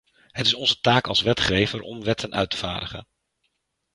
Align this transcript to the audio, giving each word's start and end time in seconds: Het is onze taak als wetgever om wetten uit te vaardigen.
Het 0.27 0.45
is 0.45 0.53
onze 0.53 0.79
taak 0.81 1.07
als 1.07 1.21
wetgever 1.21 1.81
om 1.81 2.03
wetten 2.03 2.33
uit 2.33 2.49
te 2.49 2.57
vaardigen. 2.57 3.07